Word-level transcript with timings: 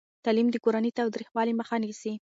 تعلیم 0.25 0.47
د 0.51 0.55
کورني 0.63 0.91
تاوتریخوالي 0.99 1.53
مخه 1.59 1.75
نیسي. 1.83 2.13